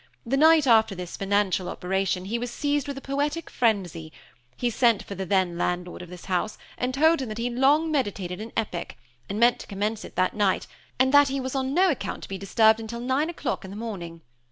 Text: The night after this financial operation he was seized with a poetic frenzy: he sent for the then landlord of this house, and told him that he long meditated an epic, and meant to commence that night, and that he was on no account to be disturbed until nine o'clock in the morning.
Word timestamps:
The 0.25 0.35
night 0.35 0.65
after 0.65 0.95
this 0.95 1.15
financial 1.15 1.69
operation 1.69 2.25
he 2.25 2.39
was 2.39 2.49
seized 2.49 2.87
with 2.87 2.97
a 2.97 3.01
poetic 3.01 3.51
frenzy: 3.51 4.11
he 4.57 4.71
sent 4.71 5.03
for 5.03 5.13
the 5.13 5.27
then 5.27 5.59
landlord 5.59 6.01
of 6.01 6.09
this 6.09 6.25
house, 6.25 6.57
and 6.75 6.91
told 6.91 7.21
him 7.21 7.29
that 7.29 7.37
he 7.37 7.51
long 7.51 7.91
meditated 7.91 8.41
an 8.41 8.51
epic, 8.57 8.97
and 9.29 9.39
meant 9.39 9.59
to 9.59 9.67
commence 9.67 10.01
that 10.01 10.35
night, 10.35 10.65
and 10.97 11.13
that 11.13 11.27
he 11.27 11.39
was 11.39 11.53
on 11.53 11.75
no 11.75 11.91
account 11.91 12.23
to 12.23 12.29
be 12.29 12.39
disturbed 12.39 12.79
until 12.79 12.99
nine 12.99 13.29
o'clock 13.29 13.63
in 13.63 13.69
the 13.69 13.77
morning. 13.77 14.21